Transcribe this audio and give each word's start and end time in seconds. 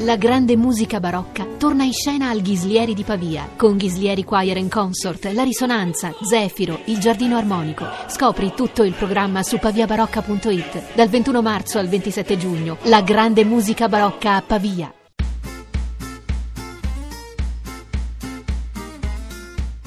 La 0.00 0.16
grande 0.16 0.58
musica 0.58 1.00
barocca 1.00 1.46
torna 1.56 1.82
in 1.82 1.92
scena 1.94 2.28
al 2.28 2.42
Ghislieri 2.42 2.92
di 2.92 3.02
Pavia 3.02 3.48
con 3.56 3.78
Ghislieri 3.78 4.24
Choir 4.24 4.58
and 4.58 4.70
Consort, 4.70 5.24
La 5.32 5.42
Risonanza, 5.42 6.14
Zefiro, 6.20 6.80
Il 6.84 6.98
Giardino 6.98 7.38
Armonico. 7.38 7.86
Scopri 8.06 8.52
tutto 8.54 8.82
il 8.82 8.92
programma 8.92 9.42
su 9.42 9.58
paviabarocca.it. 9.58 10.94
Dal 10.94 11.08
21 11.08 11.40
marzo 11.40 11.78
al 11.78 11.88
27 11.88 12.36
giugno, 12.36 12.76
la 12.82 13.00
grande 13.00 13.46
musica 13.46 13.88
barocca 13.88 14.34
a 14.34 14.42
Pavia. 14.42 14.92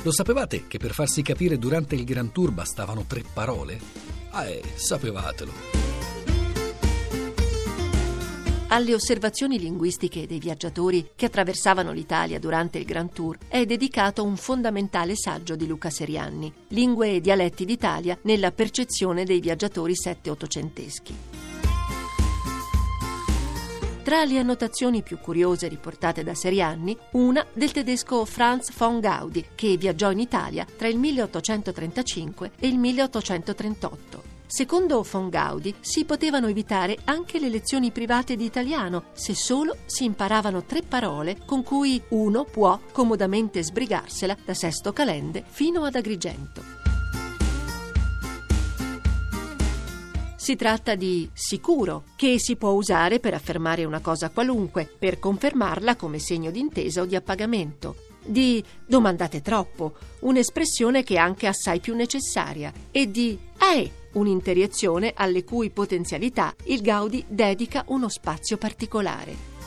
Lo 0.02 0.12
sapevate 0.12 0.66
che 0.68 0.80
per 0.80 0.94
farsi 0.94 1.22
capire 1.22 1.60
durante 1.60 1.94
il 1.94 2.04
Grand 2.04 2.32
Tour 2.32 2.50
bastavano 2.50 3.06
tre 3.06 3.24
parole? 3.32 3.80
Ah, 4.32 4.46
eh, 4.46 4.64
sapevatelo. 4.74 5.79
Alle 8.72 8.94
osservazioni 8.94 9.58
linguistiche 9.58 10.28
dei 10.28 10.38
viaggiatori 10.38 11.10
che 11.16 11.26
attraversavano 11.26 11.92
l'Italia 11.92 12.38
durante 12.38 12.78
il 12.78 12.86
Grand 12.86 13.12
Tour 13.12 13.36
è 13.48 13.66
dedicato 13.66 14.24
un 14.24 14.38
fondamentale 14.38 15.16
saggio 15.16 15.56
di 15.56 15.66
Luca 15.66 15.90
Serianni, 15.90 16.54
Lingue 16.68 17.16
e 17.16 17.20
dialetti 17.20 17.66
d'Italia 17.66 18.16
nella 18.24 18.52
percezione 18.52 19.24
dei 19.24 19.40
viaggiatori 19.40 19.96
sette-ottocenteschi. 19.96 21.16
Tra 24.04 24.24
le 24.24 24.38
annotazioni 24.38 25.02
più 25.02 25.18
curiose 25.18 25.68
riportate 25.68 26.24
da 26.24 26.36
Serianni, 26.36 26.96
una 27.14 27.44
del 27.52 27.72
tedesco 27.72 28.24
Franz 28.24 28.72
von 28.78 29.00
Gaudi, 29.00 29.46
che 29.56 29.78
viaggiò 29.78 30.12
in 30.12 30.20
Italia 30.20 30.68
tra 30.78 30.88
il 30.88 30.98
1835 31.00 32.52
e 32.60 32.68
il 32.68 32.78
1838. 32.78 34.39
Secondo 34.52 35.04
von 35.04 35.30
Gaudi 35.30 35.76
si 35.80 36.06
potevano 36.06 36.48
evitare 36.48 36.98
anche 37.04 37.38
le 37.38 37.50
lezioni 37.50 37.92
private 37.92 38.36
di 38.36 38.46
italiano 38.46 39.10
se 39.14 39.36
solo 39.36 39.78
si 39.86 40.06
imparavano 40.06 40.64
tre 40.64 40.82
parole 40.82 41.38
con 41.46 41.62
cui 41.62 42.02
uno 42.10 42.46
può 42.46 42.80
comodamente 42.92 43.62
sbrigarsela 43.62 44.36
da 44.44 44.56
Sesto 44.56 44.92
Calende 44.92 45.44
fino 45.48 45.84
ad 45.84 45.94
Agrigento. 45.94 46.64
Si 50.36 50.56
tratta 50.56 50.96
di 50.96 51.30
sicuro, 51.32 52.06
che 52.16 52.40
si 52.40 52.56
può 52.56 52.72
usare 52.72 53.20
per 53.20 53.36
affermare 53.36 53.86
una 53.86 54.00
cosa 54.00 54.32
qualunque, 54.32 54.92
per 54.98 55.20
confermarla 55.20 55.96
come 55.96 56.18
segno 56.18 56.50
di 56.50 56.60
intesa 56.60 57.02
o 57.02 57.06
di 57.06 57.16
appagamento. 57.16 57.98
Di 58.26 58.64
domandate 58.84 59.44
troppo, 59.44 59.94
un'espressione 60.22 61.04
che 61.04 61.16
è 61.16 61.18
anche 61.18 61.46
assai 61.46 61.80
più 61.80 61.94
necessaria, 61.94 62.74
e 62.90 63.12
di 63.12 63.38
eh, 63.60 63.92
un'interiezione 64.14 65.14
alle 65.16 65.44
cui 65.44 65.70
potenzialità 65.70 66.54
il 66.66 66.82
Gaudi 66.82 67.24
dedica 67.28 67.84
uno 67.88 68.10
spazio 68.10 68.58
particolare. 68.58 69.58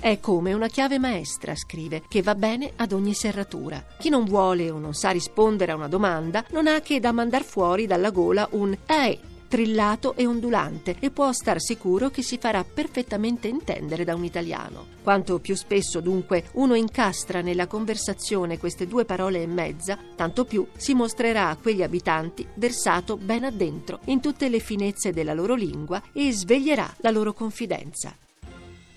È 0.00 0.20
come 0.20 0.52
una 0.52 0.68
chiave 0.68 0.98
maestra, 0.98 1.56
scrive, 1.56 2.04
che 2.08 2.22
va 2.22 2.34
bene 2.34 2.72
ad 2.76 2.92
ogni 2.92 3.14
serratura. 3.14 3.84
Chi 3.98 4.08
non 4.08 4.24
vuole 4.24 4.70
o 4.70 4.78
non 4.78 4.94
sa 4.94 5.10
rispondere 5.10 5.72
a 5.72 5.76
una 5.76 5.88
domanda 5.88 6.44
non 6.50 6.68
ha 6.68 6.80
che 6.80 7.00
da 7.00 7.10
mandar 7.12 7.42
fuori 7.42 7.86
dalla 7.86 8.10
gola 8.10 8.48
un 8.52 8.76
«Ehi!» 8.86 9.36
Trillato 9.48 10.14
e 10.14 10.26
ondulante 10.26 10.96
e 11.00 11.10
può 11.10 11.32
star 11.32 11.60
sicuro 11.60 12.10
che 12.10 12.22
si 12.22 12.38
farà 12.38 12.62
perfettamente 12.62 13.48
intendere 13.48 14.04
da 14.04 14.14
un 14.14 14.24
italiano. 14.24 14.96
Quanto 15.02 15.38
più 15.38 15.56
spesso 15.56 16.00
dunque 16.00 16.44
uno 16.52 16.74
incastra 16.74 17.40
nella 17.40 17.66
conversazione 17.66 18.58
queste 18.58 18.86
due 18.86 19.04
parole 19.04 19.42
e 19.42 19.46
mezza, 19.46 19.98
tanto 20.14 20.44
più 20.44 20.66
si 20.76 20.94
mostrerà 20.94 21.48
a 21.48 21.56
quegli 21.56 21.82
abitanti 21.82 22.46
versato 22.54 23.16
ben 23.16 23.44
addentro 23.44 24.00
in 24.04 24.20
tutte 24.20 24.48
le 24.48 24.60
finezze 24.60 25.12
della 25.12 25.34
loro 25.34 25.54
lingua 25.54 26.02
e 26.12 26.30
sveglierà 26.30 26.96
la 26.98 27.10
loro 27.10 27.32
confidenza. 27.32 28.14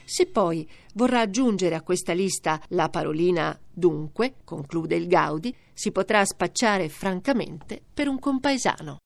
Se 0.03 0.25
poi 0.25 0.69
vorrà 0.95 1.21
aggiungere 1.21 1.73
a 1.73 1.81
questa 1.81 2.11
lista 2.11 2.61
la 2.69 2.89
parolina 2.89 3.57
dunque, 3.71 4.35
conclude 4.43 4.97
il 4.97 5.07
Gaudi, 5.07 5.55
si 5.73 5.93
potrà 5.93 6.25
spacciare 6.25 6.89
francamente 6.89 7.81
per 7.93 8.09
un 8.09 8.19
compaesano. 8.19 8.99